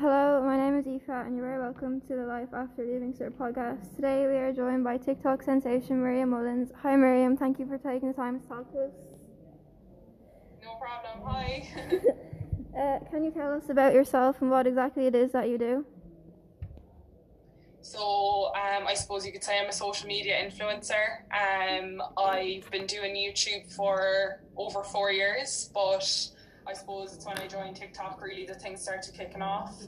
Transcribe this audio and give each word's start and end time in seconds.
hello, 0.00 0.42
my 0.42 0.56
name 0.56 0.78
is 0.78 0.86
Aoife, 0.86 1.26
and 1.26 1.36
you're 1.36 1.44
very 1.44 1.58
welcome 1.58 2.00
to 2.00 2.16
the 2.16 2.24
Life 2.24 2.48
After 2.54 2.86
Leaving 2.86 3.12
Cert 3.12 3.32
podcast. 3.32 3.94
Today 3.96 4.26
we 4.26 4.32
are 4.36 4.50
joined 4.50 4.82
by 4.82 4.96
TikTok 4.96 5.42
sensation 5.42 6.00
Miriam 6.00 6.30
Mullins. 6.30 6.70
Hi, 6.82 6.96
Miriam. 6.96 7.36
Thank 7.36 7.58
you 7.58 7.66
for 7.66 7.76
taking 7.76 8.08
the 8.08 8.14
time 8.14 8.40
to 8.40 8.48
talk 8.48 8.72
to 8.72 8.78
us. 8.84 8.92
No 10.64 10.76
problem. 10.80 11.20
Hi. 11.26 11.68
uh, 12.80 13.10
can 13.10 13.24
you 13.24 13.30
tell 13.30 13.52
us 13.52 13.68
about 13.68 13.92
yourself 13.92 14.40
and 14.40 14.50
what 14.50 14.66
exactly 14.66 15.06
it 15.06 15.14
is 15.14 15.32
that 15.32 15.50
you 15.50 15.58
do? 15.58 15.84
So, 17.82 18.52
um, 18.54 18.86
I 18.86 18.94
suppose 18.94 19.26
you 19.26 19.32
could 19.32 19.44
say 19.44 19.58
I'm 19.60 19.68
a 19.68 19.72
social 19.72 20.08
media 20.08 20.34
influencer. 20.42 21.24
Um, 21.30 22.02
I've 22.16 22.70
been 22.70 22.86
doing 22.86 23.14
YouTube 23.14 23.70
for 23.70 24.40
over 24.56 24.82
four 24.82 25.12
years, 25.12 25.68
but 25.74 26.30
I 26.66 26.72
suppose 26.72 27.14
it's 27.14 27.26
when 27.26 27.38
I 27.38 27.46
joined 27.46 27.76
TikTok 27.76 28.20
really 28.22 28.46
that 28.46 28.62
things 28.62 28.82
started 28.82 29.12
kicking 29.16 29.42
off. 29.42 29.82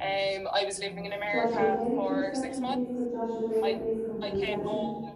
Um, 0.00 0.48
I 0.52 0.64
was 0.64 0.78
living 0.78 1.06
in 1.06 1.12
America 1.12 1.76
for 1.80 2.30
six 2.34 2.58
months. 2.58 2.90
I, 3.64 3.80
I 4.22 4.30
came 4.30 4.60
home. 4.60 5.12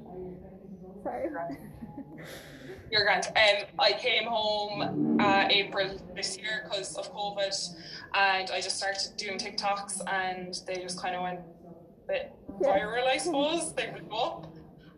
Sorry. 1.03 1.29
You're 2.91 3.05
grand. 3.05 3.27
Um, 3.29 3.67
I 3.79 3.93
came 3.93 4.25
home 4.25 5.19
uh, 5.21 5.47
April 5.49 5.99
this 6.15 6.37
year 6.37 6.69
because 6.69 6.97
of 6.97 7.13
COVID, 7.15 7.75
and 8.15 8.51
I 8.51 8.61
just 8.61 8.77
started 8.77 9.17
doing 9.17 9.39
TikToks, 9.39 10.03
and 10.13 10.61
they 10.67 10.75
just 10.77 11.01
kind 11.01 11.15
of 11.15 11.23
went 11.23 11.41
a 11.41 12.07
bit 12.09 12.33
viral, 12.61 13.07
I 13.07 13.17
suppose. 13.17 13.73
They 13.73 13.87
blew 13.87 14.15
up 14.17 14.52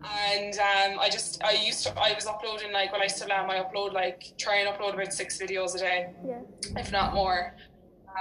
and 0.04 0.54
um, 0.58 1.00
I 1.00 1.08
just 1.10 1.42
I 1.42 1.52
used 1.52 1.86
to 1.86 1.98
I 1.98 2.12
was 2.14 2.26
uploading 2.26 2.72
like 2.72 2.92
when 2.92 3.00
I 3.02 3.06
still 3.06 3.32
am 3.32 3.50
I 3.50 3.56
upload 3.64 3.92
like 3.92 4.34
try 4.38 4.56
and 4.56 4.68
upload 4.68 4.94
about 4.94 5.12
six 5.12 5.38
videos 5.38 5.74
a 5.74 5.78
day, 5.78 6.10
Yeah. 6.27 6.41
if 6.77 6.92
not 6.92 7.14
more, 7.14 7.55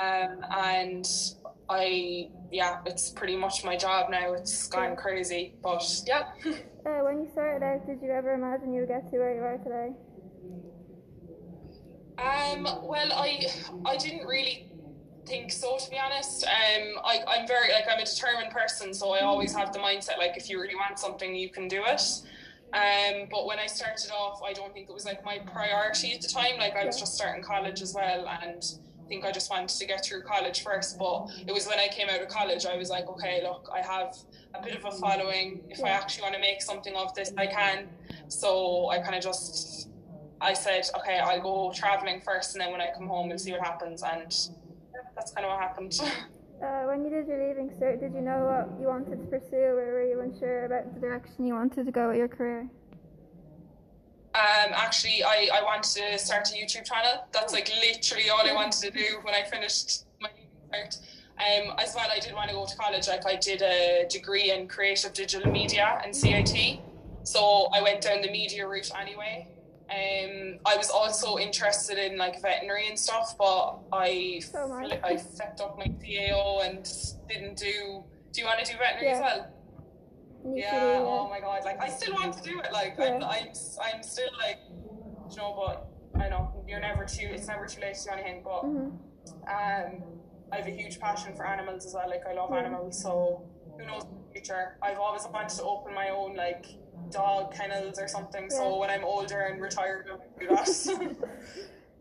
um, 0.02 0.44
and 0.58 1.06
I 1.70 2.30
yeah 2.52 2.80
it's 2.86 3.10
pretty 3.10 3.36
much 3.36 3.64
my 3.64 3.76
job 3.76 4.10
now. 4.10 4.34
It's 4.34 4.68
gone 4.68 4.96
crazy, 4.96 5.54
but 5.62 5.84
yeah. 6.08 6.24
Uh, 6.86 7.00
when 7.00 7.20
you 7.24 7.30
started 7.32 7.64
out, 7.66 7.88
did 7.88 8.02
you 8.02 8.12
ever 8.12 8.34
imagine 8.34 8.74
you 8.74 8.82
would 8.82 8.90
get 8.90 9.10
to 9.10 9.18
where 9.18 9.34
you 9.34 9.42
are 9.42 9.58
today? 9.60 9.94
Um, 12.18 12.64
well, 12.84 13.12
I 13.14 13.48
I 13.86 13.96
didn't 13.96 14.28
really 14.28 14.68
think 15.26 15.52
so 15.52 15.78
to 15.78 15.90
be 15.90 15.98
honest. 15.98 16.46
Um, 16.46 17.00
I 17.04 17.24
I'm 17.28 17.48
very 17.48 17.72
like 17.72 17.86
I'm 17.92 18.00
a 18.00 18.06
determined 18.06 18.52
person, 18.52 18.94
so 18.94 19.12
I 19.14 19.22
always 19.22 19.56
have 19.56 19.74
the 19.74 19.80
mindset 19.80 20.18
like 20.18 20.38
if 20.38 20.50
you 20.50 20.60
really 20.60 20.76
want 20.76 21.00
something, 21.00 21.36
you 21.36 21.50
can 21.50 21.68
do 21.68 21.84
it. 21.86 22.02
Um, 22.74 23.28
but 23.30 23.46
when 23.46 23.60
I 23.60 23.68
started 23.68 24.10
off, 24.12 24.42
I 24.44 24.54
don't 24.54 24.74
think 24.74 24.90
it 24.90 24.94
was 24.94 25.06
like 25.06 25.24
my 25.24 25.40
priority 25.40 26.14
at 26.14 26.22
the 26.22 26.28
time. 26.28 26.58
Like 26.58 26.76
I 26.76 26.86
was 26.86 27.00
just 27.00 27.16
starting 27.16 27.44
college 27.44 27.82
as 27.82 27.94
well, 27.94 28.28
and 28.42 28.64
I 29.04 29.08
think 29.08 29.26
I 29.26 29.32
just 29.32 29.50
wanted 29.52 29.70
to 29.70 29.86
get 29.86 30.04
through 30.04 30.24
college 30.24 30.64
first. 30.64 30.98
But 30.98 31.30
it 31.48 31.54
was 31.54 31.68
when 31.68 31.80
I 31.80 31.88
came 31.88 32.10
out 32.10 32.22
of 32.22 32.30
college, 32.30 32.66
I 32.66 32.76
was 32.76 32.90
like, 32.90 33.08
okay, 33.08 33.42
look, 33.44 33.70
I 33.72 33.82
have 33.82 34.18
a 34.56 34.64
bit 34.64 34.76
of 34.76 34.86
a 34.86 34.92
following. 34.92 35.62
If 35.70 35.84
I 35.84 35.90
actually 35.90 36.24
want 36.24 36.36
to 36.36 36.42
make 36.42 36.62
something 36.62 36.96
of 36.96 37.14
this, 37.14 37.32
I 37.38 37.46
can. 37.46 37.90
So 38.28 38.90
I 38.90 39.00
kind 39.00 39.16
of 39.16 39.24
just 39.24 39.90
I 40.42 40.54
said, 40.54 40.90
okay, 40.98 41.20
I'll 41.20 41.42
go 41.42 41.72
traveling 41.74 42.20
first, 42.20 42.56
and 42.56 42.62
then 42.62 42.72
when 42.72 42.82
I 42.82 42.90
come 42.94 43.08
home, 43.08 43.30
we'll 43.30 43.38
see 43.38 43.52
what 43.52 43.62
happens. 43.62 44.04
And 44.04 44.36
that's 45.24 45.32
kind 45.32 45.46
of 45.46 45.52
what 45.52 45.62
happened. 45.62 46.00
Uh, 46.62 46.84
when 46.84 47.04
you 47.04 47.10
did 47.10 47.28
your 47.28 47.46
leaving 47.46 47.70
cert, 47.72 48.00
did 48.00 48.14
you 48.14 48.22
know 48.22 48.46
what 48.46 48.80
you 48.80 48.88
wanted 48.88 49.20
to 49.20 49.28
pursue, 49.28 49.58
or 49.58 49.92
were 49.92 50.08
you 50.08 50.22
unsure 50.22 50.64
about 50.64 50.94
the 50.94 51.00
direction 51.02 51.46
you 51.46 51.54
wanted 51.54 51.86
to 51.86 51.92
go 51.92 52.08
with 52.08 52.16
your 52.16 52.30
career? 52.30 52.62
Um, 54.34 54.72
actually, 54.72 55.26
I, 55.26 55.50
I 55.54 55.62
wanted 55.62 55.92
to 56.00 56.18
start 56.18 56.48
a 56.52 56.54
YouTube 56.54 56.86
channel. 56.86 57.28
That's 57.34 57.52
like 57.52 57.70
literally 57.82 58.30
all 58.30 58.48
I 58.48 58.54
wanted 58.54 58.80
to 58.80 58.92
do 58.92 59.20
when 59.24 59.36
I 59.36 59.44
finished 59.44 60.06
my 60.22 60.30
cert. 60.72 61.00
Um, 61.38 61.74
as 61.80 61.94
well, 61.96 62.08
I 62.10 62.20
did 62.20 62.34
want 62.34 62.48
to 62.48 62.56
go 62.56 62.66
to 62.66 62.78
college. 62.78 63.10
Like 63.10 63.26
I 63.26 63.36
did 63.36 63.62
a 63.62 64.06
degree 64.10 64.52
in 64.52 64.70
creative 64.70 65.12
digital 65.12 65.52
media 65.52 66.00
and 66.06 66.16
CIT, 66.16 66.80
so 67.24 67.68
I 67.74 67.82
went 67.82 68.00
down 68.00 68.22
the 68.22 68.32
media 68.32 68.66
route 68.66 68.90
anyway. 68.98 69.50
Um, 69.94 70.60
I 70.66 70.76
was 70.78 70.90
also 70.90 71.38
interested 71.38 71.98
in 71.98 72.18
like 72.18 72.42
veterinary 72.42 72.88
and 72.88 72.98
stuff, 72.98 73.36
but 73.38 73.80
I 73.92 74.42
I. 75.04 75.18
Fucked 75.18 75.62
up 75.62 75.78
my 75.78 75.86
CAO 76.02 76.66
and 76.66 76.90
didn't 77.30 77.58
do. 77.58 78.04
Do 78.32 78.42
you 78.42 78.48
want 78.48 78.60
to 78.66 78.72
do 78.72 78.78
veterinary 78.78 79.10
as 79.10 79.20
well? 79.22 79.50
Yeah, 80.46 80.72
do, 81.00 81.06
oh 81.06 81.30
my 81.30 81.40
god 81.40 81.64
like 81.64 81.82
i 81.82 81.88
still 81.88 82.16
want 82.16 82.34
to 82.34 82.44
do 82.44 82.60
it 82.60 82.68
like 82.74 83.00
I'm, 83.00 83.24
I'm 83.24 83.48
i'm 83.82 84.04
still 84.04 84.28
like 84.46 84.60
you 85.30 85.38
know 85.38 85.56
but 85.56 85.88
i 86.22 86.28
know 86.28 86.66
you're 86.68 86.82
never 86.82 87.06
too 87.06 87.28
it's 87.32 87.48
never 87.48 87.66
too 87.66 87.80
late 87.80 87.96
to 87.96 88.04
do 88.04 88.10
anything 88.12 88.42
but 88.44 88.64
Mhm. 88.66 88.92
um 89.48 90.04
i 90.52 90.58
have 90.58 90.68
a 90.68 90.72
huge 90.72 91.00
passion 91.00 91.34
for 91.34 91.48
animals 91.48 91.86
as 91.86 91.94
well 91.94 92.10
like 92.10 92.24
i 92.30 92.34
love 92.34 92.52
animals 92.52 93.02
so 93.02 93.42
who 93.80 93.86
knows 93.86 94.04
in 94.04 94.10
the 94.18 94.34
future 94.34 94.76
i've 94.84 95.00
always 95.00 95.26
wanted 95.32 95.48
to 95.56 95.64
open 95.64 95.94
my 95.94 96.10
own 96.10 96.36
like 96.36 96.66
dog 97.12 97.54
kennels 97.54 98.00
or 98.00 98.08
something 98.08 98.44
Yeah. 98.50 98.58
so 98.58 98.78
when 98.80 98.90
i'm 98.90 99.04
older 99.04 99.42
and 99.42 99.62
retired 99.62 100.08
i'll 100.12 100.24
do 100.40 100.48
that 100.48 100.66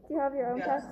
Do 0.08 0.14
you 0.14 0.20
have 0.20 0.34
your 0.34 0.52
own 0.52 0.58
Yeah. 0.58 0.66
pets? 0.66 0.86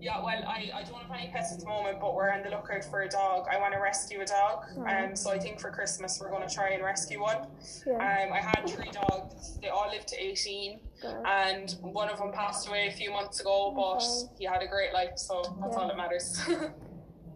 Yeah, 0.00 0.16
well, 0.24 0.42
I, 0.48 0.70
I 0.74 0.82
don't 0.84 1.02
have 1.02 1.14
any 1.14 1.28
pets 1.30 1.52
at 1.52 1.60
the 1.60 1.66
moment, 1.66 2.00
but 2.00 2.14
we're 2.14 2.30
on 2.30 2.42
the 2.42 2.48
lookout 2.48 2.84
for 2.84 3.02
a 3.02 3.08
dog. 3.08 3.46
I 3.52 3.58
want 3.58 3.74
to 3.74 3.80
rescue 3.80 4.22
a 4.22 4.24
dog, 4.24 4.64
um, 4.88 5.14
so 5.14 5.30
I 5.30 5.38
think 5.38 5.60
for 5.60 5.70
Christmas 5.70 6.18
we're 6.18 6.30
going 6.30 6.48
to 6.48 6.54
try 6.54 6.70
and 6.70 6.82
rescue 6.82 7.20
one. 7.20 7.46
Yeah. 7.86 7.96
Um, 7.96 8.32
I 8.32 8.38
had 8.40 8.66
three 8.66 8.90
dogs. 8.92 9.58
They 9.60 9.68
all 9.68 9.90
lived 9.90 10.08
to 10.08 10.16
18, 10.22 10.80
God. 11.02 11.22
and 11.26 11.76
one 11.82 12.08
of 12.08 12.16
them 12.18 12.32
passed 12.32 12.66
away 12.66 12.86
a 12.88 12.92
few 12.92 13.10
months 13.10 13.40
ago, 13.40 13.72
but 13.76 14.02
Okay. 14.02 14.32
he 14.38 14.44
had 14.46 14.62
a 14.62 14.66
great 14.68 14.94
life, 14.94 15.12
so 15.16 15.42
that's 15.60 15.76
Yeah. 15.76 15.82
all 15.82 15.88
that 15.88 15.96
matters. 15.98 16.40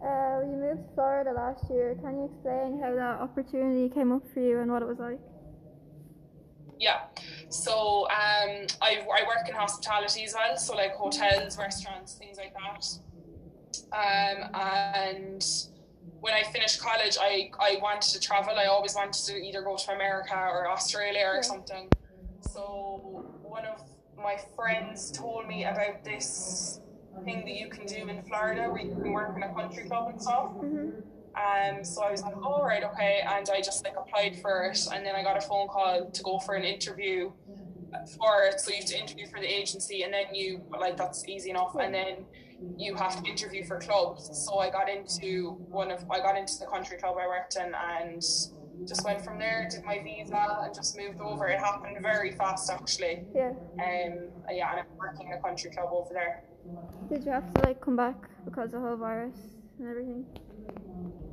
Uh, 0.01 0.41
moved 0.75 0.87
to 0.89 0.93
Florida 0.95 1.31
last 1.31 1.63
year. 1.69 1.95
Can 2.01 2.17
you 2.17 2.25
explain 2.25 2.79
how 2.81 2.93
that 2.95 3.21
opportunity 3.21 3.93
came 3.93 4.11
up 4.11 4.23
for 4.33 4.39
you 4.39 4.59
and 4.59 4.71
what 4.71 4.81
it 4.81 4.87
was 4.87 4.99
like? 4.99 5.19
yeah, 6.77 6.97
so 7.49 8.01
um, 8.09 8.67
I, 8.81 8.99
I 8.99 9.23
work 9.25 9.47
in 9.47 9.55
hospitality 9.55 10.25
as 10.25 10.33
well, 10.33 10.57
so 10.57 10.75
like 10.75 10.93
hotels, 10.95 11.57
restaurants, 11.57 12.15
things 12.15 12.37
like 12.37 12.53
that. 12.53 12.85
Um, 13.95 14.43
and 14.53 15.45
when 16.19 16.33
I 16.33 16.43
finished 16.43 16.81
college, 16.81 17.17
I, 17.19 17.49
I 17.61 17.77
wanted 17.81 18.11
to 18.13 18.19
travel. 18.19 18.53
I 18.57 18.65
always 18.65 18.93
wanted 18.93 19.13
to 19.13 19.35
either 19.37 19.61
go 19.61 19.77
to 19.77 19.91
America 19.93 20.35
or 20.35 20.69
Australia 20.69 21.25
or 21.27 21.35
Yeah. 21.35 21.41
something. 21.41 21.89
So 22.41 23.23
one 23.41 23.65
of 23.65 23.81
my 24.17 24.35
friends 24.55 25.11
told 25.11 25.47
me 25.47 25.63
about 25.63 26.03
this 26.03 26.81
thing 27.23 27.43
that 27.45 27.53
you 27.55 27.69
can 27.69 27.85
do 27.85 28.07
in 28.09 28.23
Florida 28.27 28.63
where 28.71 28.81
you 28.81 28.95
can 29.01 29.11
work 29.13 29.33
in 29.37 29.43
a 29.43 29.53
country 29.53 29.83
club 29.87 30.09
and 30.09 30.21
stuff. 30.21 30.51
hmm 30.59 30.89
Um, 31.35 31.83
so 31.83 32.03
I 32.03 32.11
was 32.11 32.21
like, 32.21 32.35
all 32.43 32.63
right, 32.63 32.83
okay, 32.83 33.21
and 33.27 33.47
I 33.49 33.61
just 33.61 33.83
like 33.83 33.95
applied 33.97 34.39
for 34.41 34.65
it, 34.65 34.79
and 34.93 35.05
then 35.05 35.15
I 35.15 35.23
got 35.23 35.37
a 35.37 35.41
phone 35.41 35.67
call 35.67 36.09
to 36.11 36.23
go 36.23 36.39
for 36.39 36.55
an 36.55 36.63
interview 36.63 37.31
for 38.17 38.43
it. 38.43 38.59
So 38.59 38.71
you 38.71 38.77
have 38.77 38.85
to 38.85 38.99
interview 38.99 39.27
for 39.27 39.39
the 39.39 39.47
agency, 39.47 40.03
and 40.03 40.13
then 40.13 40.33
you 40.33 40.61
like 40.79 40.97
that's 40.97 41.27
easy 41.27 41.49
enough, 41.49 41.75
and 41.79 41.93
then 41.93 42.25
you 42.77 42.95
have 42.95 43.21
to 43.21 43.29
interview 43.29 43.63
for 43.65 43.79
clubs. 43.79 44.29
So 44.45 44.59
I 44.59 44.69
got 44.69 44.89
into 44.89 45.57
one 45.69 45.91
of 45.91 46.03
I 46.09 46.19
got 46.19 46.37
into 46.37 46.53
the 46.59 46.65
country 46.67 46.97
club 46.97 47.15
I 47.19 47.27
worked 47.27 47.55
in, 47.57 47.73
and 47.73 48.21
just 48.87 49.03
went 49.05 49.23
from 49.23 49.39
there, 49.39 49.67
did 49.69 49.83
my 49.83 49.99
visa, 50.03 50.59
and 50.63 50.73
just 50.73 50.97
moved 50.97 51.19
over. 51.19 51.47
It 51.47 51.59
happened 51.59 51.97
very 52.01 52.31
fast, 52.31 52.69
actually. 52.71 53.23
Yeah. 53.33 53.49
Um, 53.49 54.29
yeah, 54.51 54.71
and 54.71 54.79
I'm 54.81 54.85
working 54.97 55.27
in 55.27 55.33
a 55.33 55.41
country 55.41 55.71
club 55.71 55.89
over 55.91 56.13
there. 56.13 56.43
Did 57.09 57.23
you 57.25 57.31
have 57.31 57.51
to 57.53 57.61
like 57.61 57.81
come 57.81 57.95
back 57.95 58.29
because 58.45 58.73
of 58.73 58.81
the 58.81 58.87
whole 58.87 58.97
virus 58.97 59.37
and 59.79 59.87
everything? 59.87 60.25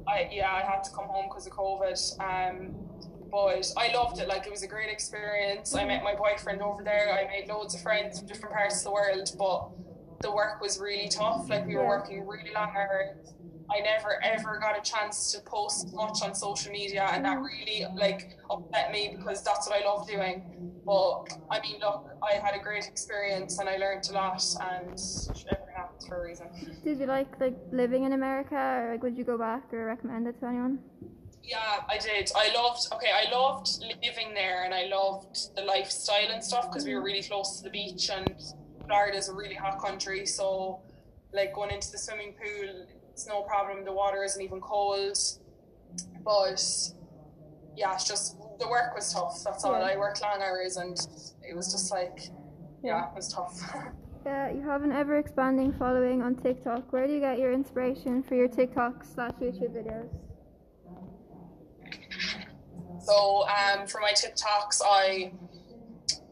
I 0.06 0.28
yeah, 0.32 0.50
I 0.52 0.60
had 0.60 0.82
to 0.84 0.90
come 0.90 1.06
home 1.06 1.26
because 1.28 1.46
of 1.46 1.52
COVID. 1.52 1.96
Um, 2.20 2.74
but 3.30 3.72
I 3.78 3.94
loved 3.94 4.18
it. 4.20 4.28
Like 4.28 4.46
it 4.46 4.50
was 4.50 4.62
a 4.62 4.66
great 4.66 4.90
experience. 4.90 5.74
I 5.74 5.84
met 5.86 6.02
my 6.02 6.14
boyfriend 6.14 6.60
over 6.60 6.82
there. 6.82 7.12
I 7.12 7.26
made 7.28 7.48
loads 7.48 7.74
of 7.74 7.80
friends 7.80 8.18
from 8.18 8.28
different 8.28 8.54
parts 8.54 8.78
of 8.78 8.84
the 8.84 8.92
world. 8.92 9.30
But 9.38 9.70
the 10.20 10.30
work 10.34 10.60
was 10.60 10.78
really 10.78 11.08
tough. 11.08 11.48
Like 11.48 11.66
we 11.66 11.76
were 11.76 11.82
Yeah. 11.82 11.88
working 11.88 12.26
really 12.26 12.52
long 12.54 12.74
hours. 12.76 13.32
I 13.70 13.80
never 13.80 14.22
ever 14.22 14.58
got 14.58 14.78
a 14.78 14.82
chance 14.82 15.32
to 15.32 15.40
post 15.40 15.94
much 15.94 16.22
on 16.22 16.34
social 16.34 16.72
media, 16.72 17.08
and 17.12 17.24
that 17.24 17.40
really 17.40 17.86
like 17.94 18.38
upset 18.50 18.92
me 18.92 19.14
because 19.16 19.42
that's 19.42 19.68
what 19.68 19.82
I 19.82 19.84
love 19.86 20.08
doing. 20.08 20.42
But 20.84 21.28
I 21.50 21.60
mean, 21.60 21.80
look, 21.80 22.10
I 22.22 22.34
had 22.34 22.54
a 22.54 22.62
great 22.62 22.86
experience 22.86 23.58
and 23.58 23.68
I 23.68 23.76
learned 23.76 24.08
a 24.10 24.12
lot, 24.12 24.44
and 24.60 24.90
everything 24.90 25.76
happens 25.76 26.06
for 26.06 26.22
a 26.22 26.28
reason. 26.28 26.46
Did 26.84 26.98
you 26.98 27.06
like 27.06 27.40
like 27.40 27.56
living 27.70 28.04
in 28.04 28.12
America, 28.12 28.56
or 28.56 28.92
like 28.92 29.02
would 29.02 29.16
you 29.16 29.24
go 29.24 29.38
back 29.38 29.72
or 29.72 29.86
recommend 29.86 30.26
it 30.26 30.38
to 30.40 30.46
anyone? 30.46 30.78
Yeah, 31.42 31.80
I 31.88 31.98
did. 31.98 32.30
I 32.36 32.54
loved. 32.54 32.86
Okay, 32.92 33.10
I 33.10 33.30
loved 33.30 33.68
living 34.02 34.34
there, 34.34 34.64
and 34.64 34.72
I 34.72 34.86
loved 34.86 35.56
the 35.56 35.62
lifestyle 35.62 36.30
and 36.30 36.42
stuff 36.42 36.70
because 36.70 36.84
we 36.84 36.94
were 36.94 37.02
really 37.02 37.22
close 37.22 37.58
to 37.58 37.64
the 37.64 37.70
beach, 37.70 38.10
and 38.10 38.34
Florida 38.86 39.18
is 39.18 39.28
a 39.28 39.34
really 39.34 39.54
hot 39.54 39.80
country. 39.80 40.24
So, 40.24 40.80
like 41.32 41.54
going 41.54 41.70
into 41.70 41.90
the 41.90 41.98
swimming 41.98 42.34
pool, 42.34 42.86
it's 43.22 43.28
no 43.28 43.42
problem. 43.42 43.84
The 43.84 43.92
water 43.92 44.24
isn't 44.24 44.42
even 44.42 44.60
cold. 44.60 45.16
But 46.24 46.62
yeah, 47.76 47.94
it's 47.94 48.06
just 48.06 48.36
the 48.58 48.68
work 48.68 48.94
was 48.96 49.12
tough. 49.12 49.42
That's 49.44 49.64
all. 49.64 49.78
Yeah. 49.78 49.94
I 49.94 49.96
worked 49.96 50.22
long 50.22 50.42
hours, 50.42 50.76
and 50.76 50.96
it 51.48 51.54
was 51.54 51.72
just 51.72 51.92
like, 51.92 52.30
yeah, 52.82 53.08
it 53.08 53.14
was 53.14 53.32
tough. 53.32 53.60
Uh, 54.24 54.48
you 54.54 54.62
have 54.62 54.84
an 54.84 54.92
ever 54.92 55.18
expanding 55.18 55.72
following 55.72 56.22
on 56.22 56.36
TikTok. 56.36 56.92
Where 56.92 57.08
do 57.08 57.12
you 57.12 57.18
get 57.18 57.40
your 57.40 57.52
inspiration 57.52 58.22
for 58.22 58.36
your 58.36 58.46
TikTok 58.46 59.02
slash 59.02 59.32
YouTube 59.40 59.74
videos? 59.74 60.08
So 63.00 63.44
um, 63.48 63.88
for 63.88 64.00
my 64.00 64.12
TikToks, 64.12 64.80
I 64.84 65.32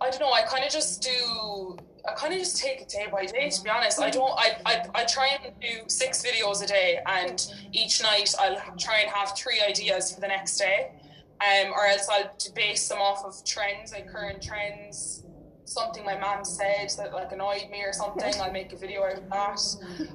I 0.01 0.11
don't 0.11 0.21
know. 0.21 0.33
I 0.33 0.43
kind 0.43 0.65
of 0.65 0.71
just 0.71 1.03
do. 1.03 1.77
I 2.09 2.15
kind 2.15 2.33
of 2.33 2.39
just 2.39 2.57
take 2.57 2.81
it 2.81 2.89
day 2.89 3.07
by 3.13 3.27
day. 3.27 3.51
To 3.51 3.63
be 3.63 3.69
honest, 3.69 4.01
I 4.01 4.11
don't. 4.11 4.33
I, 4.39 4.57
I 4.65 4.87
I 4.95 5.05
try 5.05 5.29
and 5.29 5.53
do 5.61 5.85
six 5.89 6.25
videos 6.25 6.63
a 6.63 6.67
day, 6.67 6.99
and 7.07 7.47
each 7.73 8.03
night 8.03 8.35
I'll 8.41 8.57
try 8.79 9.01
and 9.01 9.11
have 9.11 9.37
three 9.37 9.61
ideas 9.61 10.15
for 10.15 10.21
the 10.21 10.29
next 10.29 10.57
day, 10.57 10.93
um, 11.41 11.73
or 11.73 11.87
else 11.87 12.09
I'll 12.11 12.35
base 12.55 12.89
them 12.89 12.99
off 12.99 13.25
of 13.25 13.45
trends, 13.45 13.93
like 13.93 14.09
current 14.09 14.43
trends. 14.43 15.25
Something 15.67 16.05
my 16.05 16.19
mom 16.19 16.45
said 16.45 16.91
that 16.97 17.13
like 17.13 17.31
annoyed 17.31 17.69
me 17.71 17.83
or 17.83 17.93
something. 17.93 18.35
I'll 18.41 18.51
make 18.51 18.73
a 18.73 18.77
video 18.77 19.05
out 19.05 19.19
of 19.19 19.29
that, 19.29 19.61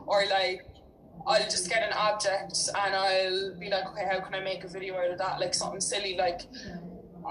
or 0.07 0.25
like 0.25 0.65
I'll 1.27 1.43
just 1.43 1.69
get 1.69 1.81
an 1.83 1.93
object 1.93 2.69
and 2.75 2.95
I'll 2.95 3.57
be 3.59 3.69
like, 3.69 3.85
okay, 3.91 4.05
how 4.11 4.19
can 4.19 4.35
I 4.35 4.41
make 4.41 4.63
a 4.63 4.67
video 4.67 4.97
out 4.97 5.11
of 5.11 5.17
that? 5.19 5.39
Like 5.39 5.53
something 5.53 5.79
silly, 5.79 6.17
like 6.17 6.41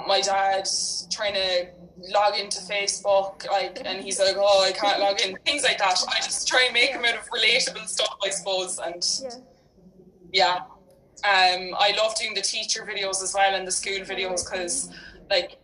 my 0.06 0.20
dad 0.20 0.68
trying 1.10 1.34
to 1.34 1.68
log 2.12 2.38
into 2.38 2.58
Facebook, 2.60 3.46
like, 3.50 3.80
and 3.84 4.02
he's 4.02 4.18
like, 4.18 4.36
oh, 4.36 4.64
I 4.64 4.72
can't 4.72 5.00
log 5.00 5.20
in, 5.20 5.36
things 5.44 5.62
like 5.62 5.78
that. 5.78 5.98
I 6.08 6.16
just 6.16 6.48
try 6.48 6.64
and 6.64 6.74
make 6.74 6.90
him 6.90 7.04
out 7.04 7.14
of 7.14 7.28
relatable 7.30 7.86
stuff, 7.86 8.16
I 8.22 8.30
suppose, 8.30 8.78
and 8.78 9.04
yeah. 9.22 9.38
yeah. 10.32 10.56
Um, 11.24 11.74
I 11.78 11.94
love 11.96 12.16
doing 12.16 12.34
the 12.34 12.42
teacher 12.42 12.86
videos 12.86 13.22
as 13.22 13.32
well 13.34 13.54
and 13.54 13.66
the 13.66 13.72
school 13.72 14.00
videos 14.00 14.44
because, 14.44 14.90
like, 15.30 15.58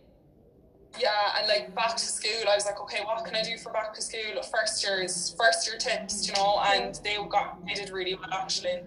yeah, 0.99 1.37
and 1.37 1.47
like 1.47 1.73
back 1.75 1.95
to 1.95 2.05
school, 2.05 2.49
I 2.49 2.55
was 2.55 2.65
like, 2.65 2.79
okay, 2.81 2.99
what 3.03 3.23
can 3.23 3.35
I 3.35 3.43
do 3.43 3.57
for 3.57 3.71
back 3.71 3.93
to 3.93 4.01
school? 4.01 4.41
First 4.51 4.83
years, 4.83 5.35
first 5.37 5.67
year 5.67 5.77
tips, 5.77 6.27
you 6.27 6.33
know, 6.33 6.61
and 6.65 6.99
they 7.03 7.17
got 7.29 7.65
they 7.65 7.73
did 7.73 7.91
really 7.91 8.15
well 8.15 8.29
actually, 8.33 8.81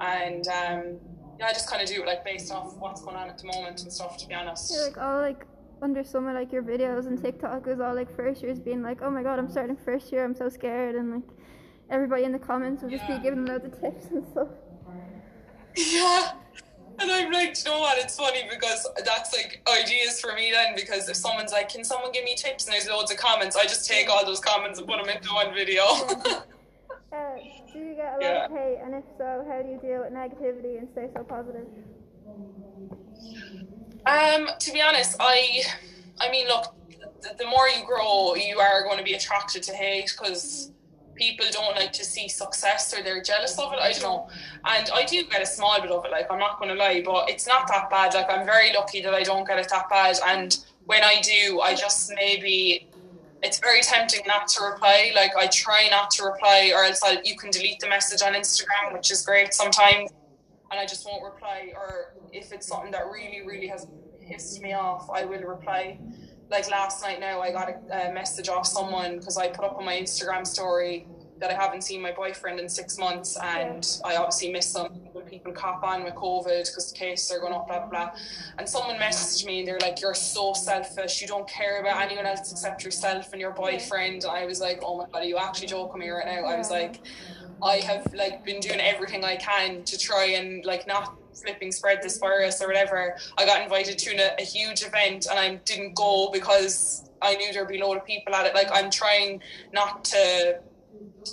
and 0.00 0.46
um, 0.48 0.98
yeah, 1.38 1.46
I 1.46 1.52
just 1.52 1.68
kind 1.68 1.82
of 1.82 1.88
do 1.88 2.02
it 2.02 2.06
like 2.06 2.24
based 2.24 2.52
off 2.52 2.76
what's 2.76 3.02
going 3.02 3.16
on 3.16 3.28
at 3.28 3.38
the 3.38 3.46
moment 3.46 3.82
and 3.82 3.92
stuff. 3.92 4.16
To 4.18 4.28
be 4.28 4.34
honest, 4.34 4.72
yeah, 4.74 4.84
like 4.84 4.98
all 4.98 5.20
like 5.20 5.46
under 5.84 6.02
some 6.02 6.26
of 6.26 6.34
like 6.34 6.50
your 6.50 6.62
videos 6.62 7.06
and 7.06 7.22
TikTok 7.22 7.66
was 7.66 7.78
all 7.78 7.94
like 7.94 8.14
first 8.16 8.42
years 8.42 8.58
being 8.58 8.82
like, 8.82 9.02
oh 9.02 9.10
my 9.10 9.22
god, 9.22 9.38
I'm 9.38 9.50
starting 9.50 9.76
first 9.76 10.10
year, 10.10 10.24
I'm 10.24 10.34
so 10.34 10.48
scared, 10.48 10.94
and 10.94 11.12
like 11.16 11.28
everybody 11.90 12.24
in 12.24 12.32
the 12.32 12.38
comments 12.38 12.82
would 12.82 12.90
just 12.90 13.04
yeah. 13.06 13.18
be 13.18 13.22
giving 13.22 13.44
loads 13.44 13.66
of 13.66 13.78
tips 13.78 14.06
and 14.06 14.26
stuff. 14.26 14.48
Yeah. 15.76 16.32
And 16.98 17.10
I'm 17.10 17.30
like, 17.30 17.58
you 17.58 17.70
know 17.70 17.80
what? 17.80 17.98
It's 17.98 18.16
funny 18.16 18.44
because 18.48 18.88
that's 19.04 19.36
like 19.36 19.68
ideas 19.68 20.20
for 20.20 20.32
me 20.32 20.52
then. 20.52 20.74
Because 20.74 21.08
if 21.08 21.16
someone's 21.16 21.50
like, 21.50 21.68
"Can 21.68 21.82
someone 21.82 22.12
give 22.12 22.24
me 22.24 22.36
tips?" 22.36 22.66
and 22.66 22.72
there's 22.72 22.88
loads 22.88 23.10
of 23.10 23.18
comments, 23.18 23.56
I 23.56 23.64
just 23.64 23.88
take 23.88 24.08
all 24.08 24.24
those 24.24 24.38
comments 24.38 24.78
and 24.78 24.86
put 24.86 25.04
them 25.04 25.14
into 25.14 25.28
one 25.34 25.52
video. 25.52 25.82
uh, 25.82 26.44
do 27.72 27.78
you 27.80 27.94
get 27.96 28.14
a 28.14 28.18
lot 28.18 28.22
yeah. 28.22 28.44
of 28.44 28.52
hate? 28.52 28.78
And 28.84 28.94
if 28.94 29.04
so, 29.18 29.44
how 29.48 29.60
do 29.60 29.68
you 29.68 29.78
deal 29.80 30.04
with 30.04 30.12
negativity 30.12 30.78
and 30.78 30.88
stay 30.92 31.08
so 31.12 31.24
positive? 31.24 31.66
Um, 34.06 34.48
to 34.58 34.72
be 34.72 34.82
honest, 34.82 35.16
I, 35.18 35.62
I 36.20 36.30
mean, 36.30 36.46
look, 36.48 36.74
the, 37.22 37.34
the 37.38 37.46
more 37.46 37.68
you 37.68 37.84
grow, 37.86 38.34
you 38.34 38.58
are 38.58 38.82
going 38.84 38.98
to 38.98 39.04
be 39.04 39.14
attracted 39.14 39.62
to 39.64 39.72
hate 39.72 40.14
because 40.16 40.72
people 41.14 41.46
don't 41.50 41.76
like 41.76 41.92
to 41.92 42.04
see 42.04 42.28
success 42.28 42.92
or 42.94 43.02
they're 43.02 43.22
jealous 43.22 43.58
of 43.58 43.72
it. 43.72 43.78
I 43.78 43.92
don't 43.92 44.02
know. 44.02 44.28
And 44.64 44.90
I 44.92 45.04
do 45.04 45.24
get 45.24 45.42
a 45.42 45.46
small 45.46 45.80
bit 45.80 45.90
of 45.90 46.04
it, 46.04 46.10
like 46.10 46.30
I'm 46.30 46.38
not 46.38 46.58
gonna 46.58 46.74
lie, 46.74 47.02
but 47.04 47.30
it's 47.30 47.46
not 47.46 47.68
that 47.68 47.90
bad. 47.90 48.14
Like 48.14 48.30
I'm 48.30 48.44
very 48.44 48.72
lucky 48.72 49.00
that 49.02 49.14
I 49.14 49.22
don't 49.22 49.46
get 49.46 49.58
it 49.58 49.68
that 49.70 49.88
bad. 49.88 50.16
And 50.26 50.56
when 50.86 51.02
I 51.02 51.20
do, 51.20 51.60
I 51.60 51.74
just 51.74 52.12
maybe 52.14 52.88
it's 53.42 53.58
very 53.58 53.80
tempting 53.82 54.22
not 54.26 54.48
to 54.48 54.64
reply. 54.64 55.12
Like 55.14 55.36
I 55.36 55.46
try 55.46 55.88
not 55.90 56.10
to 56.12 56.24
reply 56.24 56.72
or 56.74 56.84
else 56.84 57.00
I'll, 57.02 57.22
you 57.22 57.36
can 57.36 57.50
delete 57.50 57.80
the 57.80 57.88
message 57.88 58.22
on 58.22 58.34
Instagram, 58.34 58.92
which 58.92 59.10
is 59.10 59.24
great 59.24 59.54
sometimes. 59.54 60.10
And 60.74 60.80
I 60.80 60.86
just 60.86 61.06
won't 61.06 61.22
reply. 61.22 61.72
Or 61.76 62.14
if 62.32 62.52
it's 62.52 62.66
something 62.66 62.90
that 62.90 63.06
really, 63.06 63.46
really 63.46 63.68
has 63.68 63.86
pissed 64.20 64.60
me 64.60 64.72
off, 64.72 65.08
I 65.08 65.24
will 65.24 65.42
reply 65.42 66.00
like 66.50 66.68
last 66.68 67.00
night 67.02 67.20
now 67.20 67.40
I 67.40 67.52
got 67.52 67.68
a, 67.70 68.10
a 68.10 68.12
message 68.12 68.48
off 68.48 68.66
someone 68.66 69.18
because 69.18 69.38
I 69.38 69.48
put 69.48 69.64
up 69.64 69.78
on 69.78 69.84
my 69.84 69.94
Instagram 69.94 70.46
story 70.46 71.06
that 71.40 71.50
I 71.50 71.54
haven't 71.54 71.82
seen 71.82 72.00
my 72.00 72.12
boyfriend 72.12 72.60
in 72.60 72.68
six 72.68 72.96
months 72.98 73.36
and 73.42 73.98
yeah. 74.00 74.12
I 74.12 74.16
obviously 74.16 74.52
miss 74.52 74.72
them 74.72 74.92
when 75.12 75.24
people 75.24 75.52
cop 75.52 75.82
on 75.82 76.04
with 76.04 76.14
COVID 76.14 76.66
because 76.66 76.92
the 76.92 76.98
cases 76.98 77.30
are 77.32 77.40
going 77.40 77.52
up, 77.52 77.66
blah, 77.66 77.80
blah, 77.80 77.88
blah. 77.88 78.10
And 78.58 78.68
someone 78.68 78.96
messaged 78.96 79.44
me 79.44 79.60
and 79.60 79.68
they're 79.68 79.78
like, 79.80 80.00
You're 80.00 80.14
so 80.14 80.52
selfish. 80.52 81.20
You 81.20 81.26
don't 81.26 81.48
care 81.48 81.80
about 81.80 82.00
anyone 82.02 82.26
else 82.26 82.52
except 82.52 82.84
yourself 82.84 83.32
and 83.32 83.40
your 83.40 83.50
boyfriend. 83.50 84.24
And 84.24 84.32
I 84.32 84.46
was 84.46 84.60
like, 84.60 84.80
Oh 84.82 84.96
my 84.96 85.06
God, 85.06 85.22
are 85.22 85.24
you 85.24 85.38
actually 85.38 85.68
joking 85.68 86.00
me 86.00 86.08
right 86.08 86.26
now? 86.26 86.46
I 86.46 86.56
was 86.56 86.70
like, 86.70 87.00
I 87.62 87.76
have 87.76 88.12
like 88.14 88.44
been 88.44 88.60
doing 88.60 88.80
everything 88.80 89.24
I 89.24 89.36
can 89.36 89.84
to 89.84 89.98
try 89.98 90.26
and 90.26 90.64
like 90.64 90.86
not 90.86 91.16
flipping 91.34 91.72
spread 91.72 92.02
this 92.02 92.18
virus 92.18 92.62
or 92.62 92.66
whatever. 92.66 93.16
I 93.38 93.44
got 93.44 93.62
invited 93.62 93.98
to 93.98 94.16
a, 94.16 94.40
a 94.40 94.44
huge 94.44 94.82
event 94.82 95.26
and 95.30 95.38
I 95.38 95.56
didn't 95.64 95.94
go 95.94 96.30
because 96.32 97.10
I 97.22 97.34
knew 97.36 97.52
there'd 97.52 97.68
be 97.68 97.80
a 97.80 97.86
lot 97.86 97.96
of 97.96 98.04
people 98.04 98.34
at 98.34 98.46
it. 98.46 98.54
Like 98.54 98.68
I'm 98.72 98.90
trying 98.90 99.42
not 99.72 100.04
to. 100.06 100.60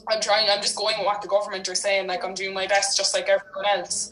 I'm 0.10 0.22
trying. 0.22 0.50
I'm 0.50 0.62
just 0.62 0.76
going 0.76 0.98
with 0.98 1.06
what 1.06 1.22
the 1.22 1.28
government 1.28 1.68
are 1.70 1.76
saying. 1.76 2.08
Like 2.08 2.24
I'm 2.24 2.34
doing 2.34 2.54
my 2.54 2.66
best, 2.66 2.98
just 2.98 3.14
like 3.14 3.28
everyone 3.28 3.66
else. 3.66 4.12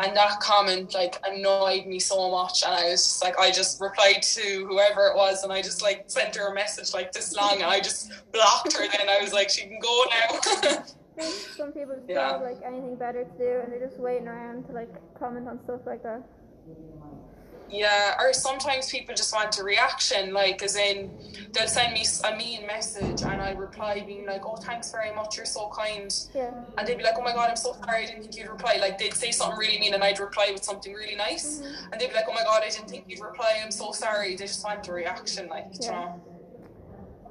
And 0.00 0.16
that 0.16 0.38
comment 0.40 0.94
like 0.94 1.20
annoyed 1.26 1.86
me 1.86 1.98
so 1.98 2.30
much, 2.30 2.62
and 2.62 2.72
I 2.72 2.90
was 2.90 3.02
just 3.02 3.24
like, 3.24 3.38
I 3.38 3.50
just 3.50 3.80
replied 3.80 4.22
to 4.22 4.66
whoever 4.68 5.08
it 5.08 5.16
was, 5.16 5.42
and 5.42 5.52
I 5.52 5.60
just 5.60 5.82
like 5.82 6.04
sent 6.06 6.36
her 6.36 6.48
a 6.48 6.54
message 6.54 6.94
like 6.94 7.12
this 7.12 7.34
long, 7.34 7.54
and 7.54 7.64
I 7.64 7.80
just 7.80 8.12
blocked 8.32 8.74
her. 8.74 8.86
Then 8.86 9.08
I 9.08 9.20
was 9.20 9.32
like, 9.32 9.50
she 9.50 9.62
can 9.62 9.80
go 9.80 10.04
now. 10.10 10.84
some 11.22 11.72
people 11.72 11.94
just 11.94 12.08
yeah. 12.08 12.14
don't 12.14 12.32
have 12.32 12.42
like 12.42 12.60
anything 12.64 12.96
better 12.96 13.24
to 13.24 13.38
do 13.38 13.60
and 13.62 13.72
they're 13.72 13.86
just 13.86 13.98
waiting 13.98 14.28
around 14.28 14.64
to 14.66 14.72
like 14.72 14.92
comment 15.18 15.48
on 15.48 15.58
stuff 15.64 15.80
like 15.86 16.02
that. 16.02 16.22
Yeah, 17.70 18.16
or 18.18 18.32
sometimes 18.32 18.90
people 18.90 19.14
just 19.14 19.34
want 19.34 19.58
a 19.58 19.62
reaction, 19.62 20.32
like 20.32 20.62
as 20.62 20.76
in 20.76 21.10
they'll 21.52 21.68
send 21.68 21.92
me 21.92 22.04
a 22.24 22.34
mean 22.34 22.66
message 22.66 23.22
and 23.22 23.42
I 23.42 23.52
reply 23.52 24.02
being 24.06 24.24
like, 24.24 24.46
"Oh, 24.46 24.56
thanks 24.56 24.90
very 24.90 25.14
much, 25.14 25.36
you're 25.36 25.44
so 25.44 25.68
kind." 25.68 26.14
Yeah. 26.34 26.50
And 26.78 26.88
they'd 26.88 26.96
be 26.96 27.04
like, 27.04 27.18
"Oh 27.18 27.22
my 27.22 27.34
god, 27.34 27.50
I'm 27.50 27.56
so 27.56 27.74
sorry, 27.74 28.04
I 28.04 28.06
didn't 28.06 28.22
think 28.22 28.36
you'd 28.36 28.48
reply." 28.48 28.78
Like 28.80 28.96
they'd 28.96 29.12
say 29.12 29.30
something 29.32 29.58
really 29.58 29.78
mean 29.78 29.92
and 29.92 30.02
I'd 30.02 30.18
reply 30.18 30.48
with 30.52 30.64
something 30.64 30.94
really 30.94 31.16
nice, 31.16 31.58
mm-hmm. 31.58 31.92
and 31.92 32.00
they'd 32.00 32.08
be 32.08 32.14
like, 32.14 32.24
"Oh 32.28 32.32
my 32.32 32.44
god, 32.44 32.62
I 32.64 32.70
didn't 32.70 32.88
think 32.88 33.04
you'd 33.06 33.20
reply. 33.20 33.60
I'm 33.62 33.70
so 33.70 33.92
sorry." 33.92 34.30
They 34.34 34.46
just 34.46 34.64
want 34.64 34.88
a 34.88 34.92
reaction, 34.92 35.48
like 35.48 35.66
yeah. 35.72 35.86
you 35.86 35.92
know. 35.92 36.24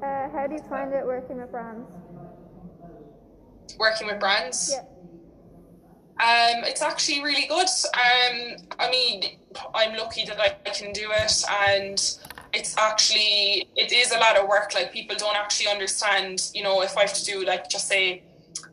Uh, 0.04 0.30
how 0.30 0.46
do 0.46 0.54
you 0.54 0.64
find 0.70 0.94
it 0.94 1.04
working 1.04 1.38
with 1.38 1.50
brands? 1.50 1.90
Working 3.80 4.08
with 4.08 4.20
brands. 4.20 4.74
Yeah. 4.74 4.84
Um, 6.20 6.64
it's 6.64 6.82
actually 6.82 7.24
really 7.24 7.46
good. 7.46 7.68
Um, 7.94 8.66
I 8.80 8.90
mean, 8.90 9.24
I'm 9.76 9.96
lucky 9.96 10.26
that 10.26 10.40
I 10.40 10.50
can 10.72 10.92
do 10.92 11.10
it, 11.12 11.44
and 11.62 12.02
it's 12.54 12.76
actually 12.78 13.70
it 13.76 13.92
is 13.92 14.12
a 14.12 14.18
lot 14.18 14.36
of 14.36 14.48
work. 14.48 14.74
Like 14.74 14.92
people 14.92 15.16
don't 15.16 15.36
actually 15.36 15.70
understand. 15.70 16.50
You 16.56 16.64
know, 16.64 16.82
if 16.82 16.98
I 16.98 17.02
have 17.02 17.14
to 17.14 17.24
do 17.24 17.46
like 17.46 17.70
just 17.70 17.88
say 17.88 18.24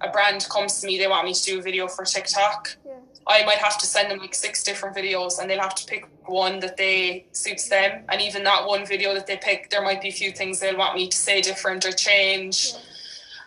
a 0.00 0.08
brand 0.10 0.46
comes 0.50 0.80
to 0.80 0.86
me, 0.86 0.96
they 0.96 1.06
want 1.06 1.26
me 1.26 1.34
to 1.34 1.42
do 1.42 1.58
a 1.58 1.62
video 1.62 1.86
for 1.86 2.06
TikTok. 2.06 2.76
Yeah. 2.86 2.92
I 3.26 3.44
might 3.44 3.58
have 3.58 3.78
to 3.78 3.86
send 3.86 4.10
them 4.10 4.18
like 4.20 4.34
six 4.34 4.62
different 4.62 4.96
videos, 4.96 5.38
and 5.38 5.50
they'll 5.50 5.60
have 5.60 5.74
to 5.74 5.84
pick 5.84 6.08
one 6.24 6.60
that 6.60 6.78
they 6.78 7.26
suits 7.32 7.68
them. 7.68 8.04
And 8.08 8.22
even 8.22 8.42
that 8.44 8.66
one 8.66 8.86
video 8.86 9.12
that 9.12 9.26
they 9.26 9.36
pick, 9.36 9.68
there 9.68 9.82
might 9.82 10.00
be 10.00 10.08
a 10.08 10.12
few 10.12 10.32
things 10.32 10.60
they'll 10.60 10.78
want 10.78 10.94
me 10.94 11.08
to 11.08 11.16
say 11.16 11.42
different 11.42 11.84
or 11.84 11.92
change. 11.92 12.72
Yeah 12.72 12.80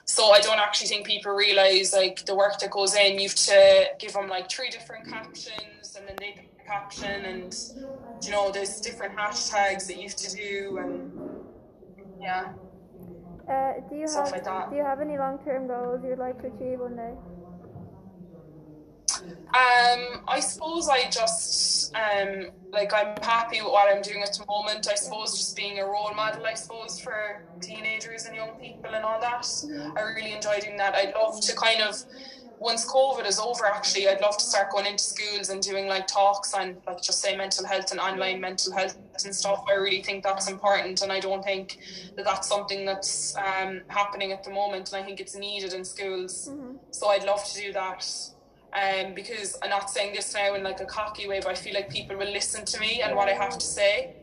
so 0.07 0.31
I 0.31 0.39
don't 0.39 0.57
actually 0.59 0.87
think 0.87 1.05
people 1.05 1.33
realize 1.33 1.93
like 1.93 2.25
the 2.25 2.33
work 2.33 2.59
that 2.59 2.71
goes 2.71 2.95
in. 2.95 3.19
You 3.19 3.27
have 3.27 3.35
to 3.35 3.85
give 3.99 4.13
them 4.13 4.29
like 4.29 4.49
three 4.49 4.69
different 4.69 5.07
captions, 5.07 5.95
and 5.97 6.07
then 6.07 6.15
they 6.17 6.31
pick 6.31 6.57
the 6.57 6.63
caption, 6.63 7.25
and 7.25 7.55
you 8.23 8.31
know 8.31 8.49
there's 8.51 8.79
different 8.79 9.15
hashtags 9.15 9.85
that 9.87 9.97
you 9.97 10.03
have 10.03 10.15
to 10.15 10.35
do, 10.35 10.77
and 10.81 11.11
yeah. 12.19 12.53
Uh, 13.49 13.73
do 13.89 13.95
you 13.95 14.07
have 14.07 14.31
like 14.31 14.69
Do 14.69 14.75
you 14.75 14.83
have 14.83 15.01
any 15.01 15.17
long 15.17 15.39
term 15.45 15.67
goals 15.67 16.01
you'd 16.03 16.17
like 16.17 16.41
to 16.41 16.47
achieve 16.47 16.79
one 16.79 16.95
day? 16.95 17.13
Um, 19.47 20.23
I 20.27 20.39
suppose 20.39 20.89
I 20.89 21.09
just 21.09 21.93
um, 21.95 22.51
like 22.71 22.93
I'm 22.93 23.15
happy 23.21 23.61
with 23.61 23.71
what 23.71 23.93
I'm 23.93 24.01
doing 24.01 24.21
at 24.21 24.33
the 24.33 24.45
moment. 24.45 24.87
I 24.89 24.95
suppose 24.95 25.37
just 25.37 25.55
being 25.55 25.79
a 25.79 25.85
role 25.85 26.13
model, 26.13 26.45
I 26.45 26.53
suppose, 26.53 26.99
for 26.99 27.43
teenagers 27.61 27.86
and 28.25 28.35
young 28.35 28.51
people 28.59 28.93
and 28.93 29.03
all 29.03 29.19
that. 29.19 29.47
I 29.97 30.01
really 30.01 30.33
enjoy 30.33 30.59
doing 30.59 30.77
that. 30.77 30.95
I'd 30.95 31.13
love 31.13 31.41
to 31.41 31.55
kind 31.55 31.81
of 31.81 32.03
once 32.59 32.85
COVID 32.91 33.27
is 33.27 33.39
over, 33.39 33.65
actually, 33.65 34.07
I'd 34.07 34.21
love 34.21 34.37
to 34.37 34.43
start 34.43 34.71
going 34.71 34.87
into 34.87 35.03
schools 35.03 35.49
and 35.49 35.61
doing 35.61 35.87
like 35.87 36.07
talks 36.07 36.53
on 36.53 36.77
like 36.87 37.01
just 37.01 37.21
say 37.21 37.35
mental 37.35 37.65
health 37.65 37.91
and 37.91 37.99
online 37.99 38.41
mental 38.41 38.73
health 38.73 38.97
and 39.23 39.35
stuff. 39.35 39.63
I 39.69 39.73
really 39.73 40.01
think 40.01 40.23
that's 40.23 40.49
important, 40.49 41.01
and 41.01 41.11
I 41.11 41.19
don't 41.19 41.43
think 41.43 41.79
that 42.15 42.25
that's 42.25 42.47
something 42.47 42.85
that's 42.85 43.35
um, 43.37 43.81
happening 43.87 44.31
at 44.31 44.43
the 44.43 44.49
moment. 44.49 44.91
And 44.91 45.03
I 45.03 45.05
think 45.05 45.19
it's 45.19 45.35
needed 45.35 45.73
in 45.73 45.85
schools. 45.85 46.49
Mm-hmm. 46.49 46.77
So 46.91 47.09
I'd 47.09 47.25
love 47.25 47.43
to 47.45 47.61
do 47.61 47.73
that 47.73 48.05
um, 48.73 49.13
because 49.13 49.57
I'm 49.61 49.69
not 49.69 49.89
saying 49.89 50.15
this 50.15 50.33
now 50.33 50.55
in 50.55 50.63
like 50.63 50.79
a 50.79 50.85
cocky 50.85 51.27
way, 51.27 51.39
but 51.39 51.49
I 51.49 51.55
feel 51.55 51.73
like 51.73 51.89
people 51.89 52.15
will 52.15 52.31
listen 52.31 52.65
to 52.65 52.79
me 52.79 53.01
and 53.01 53.15
what 53.15 53.29
I 53.29 53.33
have 53.33 53.57
to 53.57 53.65
say. 53.65 54.15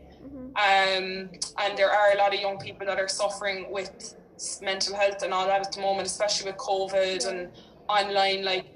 Mm-hmm. 0.56 1.28
Um, 1.32 1.40
and 1.58 1.78
there 1.78 1.90
are 1.90 2.12
a 2.14 2.18
lot 2.18 2.34
of 2.34 2.40
young 2.40 2.58
people 2.58 2.86
that 2.86 2.98
are 2.98 3.08
suffering 3.08 3.70
with 3.70 4.16
mental 4.62 4.94
health 4.96 5.22
and 5.22 5.32
all 5.32 5.46
that 5.46 5.66
at 5.66 5.72
the 5.72 5.80
moment, 5.80 6.06
especially 6.06 6.50
with 6.50 6.58
COVID 6.58 7.28
and 7.28 7.50
online. 7.88 8.44
Like, 8.44 8.66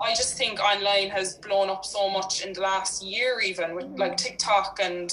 I 0.00 0.14
just 0.14 0.36
think 0.36 0.60
online 0.60 1.10
has 1.10 1.34
blown 1.34 1.68
up 1.70 1.84
so 1.84 2.08
much 2.08 2.44
in 2.44 2.52
the 2.52 2.60
last 2.60 3.02
year, 3.02 3.40
even 3.40 3.74
with 3.74 3.86
like 3.98 4.16
TikTok 4.16 4.78
and 4.80 5.12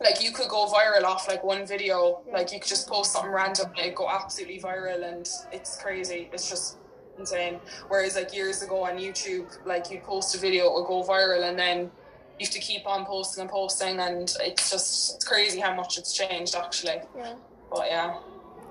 like 0.00 0.22
you 0.22 0.32
could 0.32 0.48
go 0.48 0.66
viral 0.66 1.02
off 1.04 1.28
like 1.28 1.44
one 1.44 1.66
video. 1.66 2.22
Like 2.32 2.52
you 2.52 2.60
could 2.60 2.68
just 2.68 2.88
post 2.88 3.12
something 3.12 3.30
random 3.30 3.70
and 3.76 3.86
it 3.86 3.94
go 3.94 4.08
absolutely 4.08 4.60
viral, 4.60 5.04
and 5.04 5.28
it's 5.52 5.76
crazy. 5.80 6.30
It's 6.32 6.48
just 6.48 6.78
insane. 7.18 7.60
Whereas 7.88 8.16
like 8.16 8.34
years 8.34 8.62
ago 8.62 8.84
on 8.84 8.96
YouTube, 8.98 9.46
like 9.66 9.90
you'd 9.90 10.04
post 10.04 10.34
a 10.34 10.38
video, 10.38 10.66
it 10.66 10.74
would 10.74 10.86
go 10.86 11.02
viral, 11.02 11.48
and 11.48 11.58
then 11.58 11.90
you 12.40 12.46
have 12.46 12.54
to 12.54 12.58
keep 12.58 12.86
on 12.86 13.04
posting 13.04 13.42
and 13.42 13.50
posting, 13.50 14.00
and 14.00 14.34
it's 14.40 14.70
just 14.70 15.16
it's 15.16 15.24
crazy 15.24 15.60
how 15.60 15.74
much 15.74 15.98
it's 15.98 16.14
changed 16.14 16.54
actually. 16.54 17.02
Yeah. 17.14 17.34
But 17.70 17.86
yeah. 17.88 18.16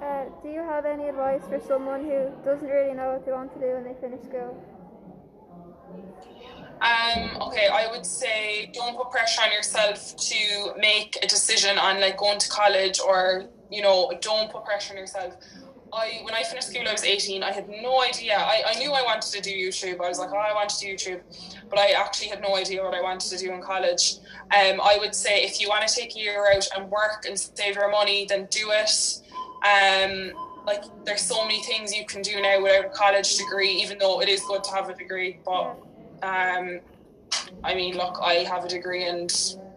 Uh, 0.02 0.26
do 0.42 0.50
you 0.50 0.62
have 0.62 0.86
any 0.86 1.08
advice 1.08 1.44
for 1.48 1.60
someone 1.68 2.04
who 2.04 2.32
doesn't 2.44 2.68
really 2.68 2.96
know 2.96 3.14
what 3.14 3.26
they 3.26 3.32
want 3.32 3.54
to 3.54 3.60
do 3.60 3.68
when 3.76 3.84
they 3.84 3.94
finish 4.02 4.24
school? 4.26 4.58
Um, 6.82 7.42
okay, 7.44 7.68
I 7.68 7.92
would 7.92 8.06
say 8.06 8.72
don't 8.74 8.98
put 8.98 9.12
pressure 9.12 9.42
on 9.44 9.52
yourself 9.52 10.16
to 10.16 10.74
make 10.80 11.18
a 11.22 11.28
decision 11.28 11.78
on 11.78 12.02
like 12.02 12.18
going 12.18 12.40
to 12.40 12.50
college 12.50 13.00
or 13.00 13.50
you 13.70 13.84
know, 13.84 14.12
don't 14.22 14.52
put 14.52 14.66
pressure 14.66 14.94
on 14.94 14.98
yourself. 14.98 15.36
I 15.94 16.20
when 16.24 16.34
I 16.34 16.44
finished 16.44 16.70
school 16.70 16.88
I 16.88 16.92
was 16.92 17.04
18 17.04 17.44
I 17.44 17.52
had 17.52 17.68
no 17.70 18.02
idea. 18.02 18.38
I, 18.38 18.64
I 18.68 18.80
knew 18.80 18.92
I 18.92 19.02
wanted 19.02 19.32
to 19.34 19.42
do 19.42 19.50
YouTube. 19.50 20.02
I 20.04 20.08
was 20.08 20.20
like 20.20 20.32
oh 20.32 20.38
I 20.38 20.54
want 20.54 20.70
to 20.70 20.80
do 20.80 20.94
YouTube. 20.94 21.22
But 21.70 21.80
I 21.80 21.92
actually 21.92 22.28
had 22.28 22.42
no 22.42 22.56
idea 22.56 22.84
what 22.84 22.94
I 22.94 23.02
wanted 23.02 23.30
to 23.30 23.38
do 23.38 23.52
in 23.52 23.62
college. 23.62 24.16
Um, 24.56 24.82
I 24.82 24.98
would 25.00 25.16
say 25.16 25.44
if 25.44 25.62
you 25.62 25.70
want 25.70 25.88
to 25.88 25.94
take 25.94 26.16
a 26.16 26.20
year 26.20 26.52
out 26.54 26.68
and 26.76 26.90
work 26.90 27.26
and 27.28 27.40
save 27.40 27.76
your 27.76 27.90
money 27.90 28.26
then 28.28 28.48
do 28.50 28.72
it. 28.72 29.22
Um, 29.66 30.32
like 30.66 30.84
there's 31.06 31.22
so 31.22 31.44
many 31.44 31.62
things 31.64 31.96
you 31.96 32.06
can 32.06 32.22
do 32.22 32.42
now 32.42 32.62
without 32.62 32.86
a 32.86 32.90
college 32.90 33.38
degree 33.38 33.72
even 33.72 33.98
though 33.98 34.22
it 34.22 34.30
is 34.30 34.42
good 34.42 34.64
to 34.66 34.72
have 34.72 34.90
a 34.90 34.96
degree. 34.96 35.40
But 35.46 35.78
um, 36.22 36.80
I 37.64 37.74
mean 37.74 37.96
look 37.96 38.20
I 38.22 38.36
have 38.46 38.66
a 38.66 38.70
degree 38.70 39.06
and 39.08 39.32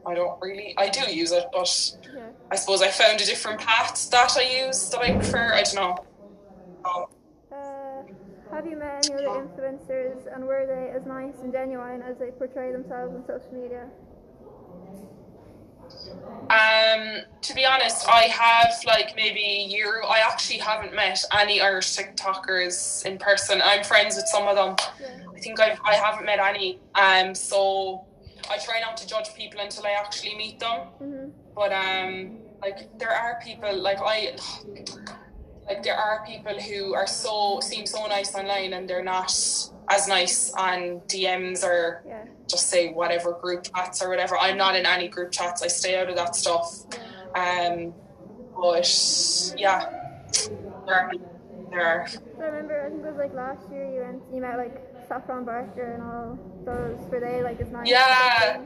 I 0.07 0.15
don't 0.15 0.41
really 0.43 0.75
I 0.77 0.89
do 0.89 1.13
use 1.13 1.33
it 1.33 1.47
but. 1.53 1.97
I 2.53 2.57
suppose 2.57 2.83
I 2.83 2.89
found 2.89 3.19
a 3.19 3.25
different 3.25 3.61
path 3.61 4.11
that 4.11 4.37
I 4.37 4.67
use 4.67 4.91
that 4.91 5.01
I 5.01 5.13
prefer. 5.13 5.55
I 5.55 5.63
don't 5.63 5.75
know. 5.75 7.09
Uh, 7.51 8.03
have 8.55 8.67
you 8.67 8.77
met 8.77 9.07
any 9.07 9.15
other 9.15 9.49
influencers 9.49 10.35
and 10.35 10.45
were 10.45 10.67
they 10.67 10.95
as 10.95 11.07
nice 11.07 11.43
and 11.43 11.51
genuine 11.51 12.03
as 12.03 12.19
they 12.19 12.31
portray 12.31 12.71
themselves 12.71 13.15
on 13.15 13.25
social 13.27 13.55
media? 13.55 13.89
Um, 16.51 17.23
to 17.41 17.55
be 17.55 17.65
honest, 17.65 18.07
I 18.07 18.25
have 18.25 18.75
like 18.87 19.17
maybe 19.17 19.41
a 19.41 19.65
year. 19.69 20.03
I 20.07 20.19
actually 20.19 20.59
haven't 20.59 20.95
met 20.95 21.25
any 21.33 21.63
Irish 21.63 21.97
TikTokers 21.97 23.07
in 23.07 23.17
person. 23.17 23.63
I'm 23.65 23.83
friends 23.83 24.17
with 24.17 24.27
some 24.27 24.47
of 24.47 24.57
them. 24.57 24.77
Yeah. 25.01 25.09
I 25.35 25.41
think 25.41 25.59
I've, 25.59 25.81
I 25.87 25.95
haven't 25.95 26.27
met 26.27 26.39
any. 26.39 26.81
Um, 26.97 27.35
so 27.35 28.05
I 28.51 28.59
try 28.59 28.79
not 28.81 28.99
to 28.99 29.07
judge 29.07 29.35
people 29.35 29.61
until 29.61 29.87
I 29.87 29.93
actually 29.93 30.37
meet 30.37 30.61
them. 30.61 30.81
hmm 30.99 31.42
But 31.55 31.73
um, 31.73 32.39
like 32.61 32.99
there 32.99 33.11
are 33.11 33.41
people 33.45 33.75
like 33.81 33.99
I, 34.01 34.37
like 35.69 35.83
there 35.83 35.97
are 35.97 36.25
people 36.27 36.59
who 36.59 36.95
are 36.95 37.07
so 37.07 37.61
seem 37.61 37.87
so 37.87 38.07
nice 38.07 38.35
online 38.35 38.73
and 38.73 38.89
they're 38.89 39.05
not 39.05 39.31
as 39.89 40.09
nice 40.09 40.53
on 40.55 41.01
DMs 41.09 41.65
or 41.65 42.03
Yeah. 42.07 42.25
just 42.49 42.69
say 42.69 42.93
whatever 42.93 43.33
group 43.33 43.65
chats 43.65 44.03
or 44.03 44.09
whatever. 44.09 44.39
I'm 44.39 44.57
not 44.57 44.77
in 44.77 44.87
any 44.87 45.09
group 45.09 45.31
chats. 45.33 45.63
I 45.63 45.69
stay 45.69 45.99
out 46.01 46.09
of 46.09 46.17
that 46.17 46.35
stuff. 46.37 46.85
Um, 47.35 47.93
but 48.61 48.87
yeah, 49.59 49.91
there 50.87 50.95
are. 50.95 51.13
There 51.71 51.81
are. 51.83 52.07
I 52.39 52.45
remember, 52.45 52.85
I 52.85 52.91
think 52.91 53.03
it 53.03 53.09
was 53.09 53.17
like 53.17 53.33
last 53.35 53.71
year 53.71 53.87
you 53.87 54.01
went, 54.01 54.23
you 54.35 54.41
met 54.43 54.59
like 54.59 54.77
Saffron 55.09 55.45
Barker 55.45 55.95
and 55.95 56.03
all 56.03 56.39
those. 56.67 56.99
Were 57.11 57.21
they 57.21 57.43
like 57.43 57.61
it's 57.61 57.71
not? 57.71 57.87
Yeah. 57.87 58.61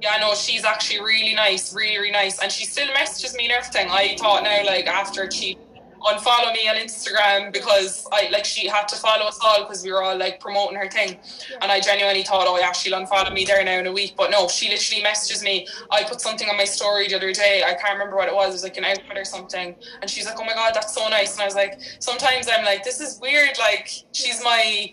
Yeah, 0.00 0.18
no, 0.20 0.34
she's 0.34 0.64
actually 0.64 1.00
really 1.00 1.34
nice, 1.34 1.74
really, 1.74 1.96
really 1.96 2.10
nice, 2.10 2.38
and 2.40 2.52
she 2.52 2.66
still 2.66 2.86
messages 2.92 3.34
me 3.36 3.44
and 3.44 3.52
everything. 3.52 3.88
I 3.90 4.16
thought 4.18 4.42
now, 4.42 4.64
like 4.64 4.86
after 4.86 5.30
she 5.30 5.56
unfollow 6.04 6.52
me 6.52 6.68
on 6.68 6.76
Instagram 6.76 7.50
because 7.50 8.06
I 8.12 8.28
like 8.30 8.44
she 8.44 8.68
had 8.68 8.86
to 8.88 8.96
follow 8.96 9.24
us 9.24 9.38
all 9.42 9.62
because 9.62 9.82
we 9.82 9.90
were 9.90 10.02
all 10.02 10.16
like 10.16 10.38
promoting 10.40 10.76
her 10.76 10.88
thing, 10.88 11.18
and 11.62 11.72
I 11.72 11.80
genuinely 11.80 12.22
thought, 12.22 12.46
oh 12.46 12.58
yeah, 12.58 12.72
she'll 12.72 12.98
unfollow 12.98 13.32
me 13.32 13.44
there 13.44 13.64
now 13.64 13.78
in 13.78 13.86
a 13.86 13.92
week, 13.92 14.14
but 14.16 14.30
no, 14.30 14.46
she 14.48 14.68
literally 14.68 15.02
messages 15.02 15.42
me. 15.42 15.66
I 15.90 16.04
put 16.04 16.20
something 16.20 16.48
on 16.48 16.56
my 16.58 16.64
story 16.64 17.08
the 17.08 17.14
other 17.14 17.32
day. 17.32 17.62
I 17.64 17.72
can't 17.74 17.94
remember 17.94 18.16
what 18.16 18.28
it 18.28 18.34
was. 18.34 18.50
It 18.50 18.52
was 18.52 18.62
like 18.64 18.76
an 18.76 18.84
outfit 18.84 19.16
or 19.16 19.24
something, 19.24 19.74
and 20.02 20.10
she's 20.10 20.26
like, 20.26 20.36
oh 20.38 20.44
my 20.44 20.54
god, 20.54 20.74
that's 20.74 20.94
so 20.94 21.08
nice. 21.08 21.32
And 21.34 21.42
I 21.42 21.46
was 21.46 21.54
like, 21.54 21.80
sometimes 22.00 22.48
I'm 22.52 22.64
like, 22.64 22.84
this 22.84 23.00
is 23.00 23.18
weird. 23.20 23.56
Like 23.58 23.88
she's 24.12 24.42
my 24.44 24.92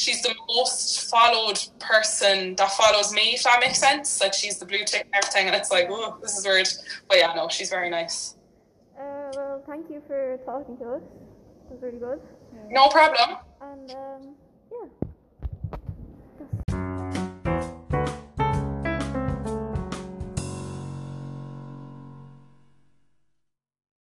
she's 0.00 0.22
the 0.22 0.34
most 0.48 1.10
followed 1.10 1.60
person 1.78 2.54
that 2.56 2.70
follows 2.72 3.12
me, 3.12 3.34
if 3.34 3.42
that 3.44 3.60
makes 3.60 3.78
sense. 3.78 4.20
Like 4.20 4.34
she's 4.34 4.58
the 4.58 4.66
blue 4.66 4.84
tick 4.84 5.04
and 5.04 5.14
everything, 5.14 5.46
and 5.46 5.54
it's 5.54 5.70
like, 5.70 5.88
oh, 5.90 6.16
this 6.22 6.38
is 6.38 6.46
weird. 6.46 6.68
But 7.08 7.18
yeah, 7.18 7.34
no, 7.34 7.48
she's 7.48 7.70
very 7.70 7.90
nice. 7.90 8.36
Uh, 8.98 9.30
well, 9.36 9.62
thank 9.66 9.90
you 9.90 10.02
for 10.06 10.38
talking 10.44 10.76
to 10.78 10.94
us. 10.94 11.02
It 11.02 11.74
was 11.74 11.82
really 11.82 11.98
good. 11.98 12.20
No 12.70 12.88
problem. 12.88 13.38
And 13.60 13.90
um. 13.92 14.34